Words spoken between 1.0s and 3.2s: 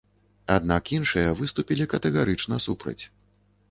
іншыя выступілі катэгарычна супраць.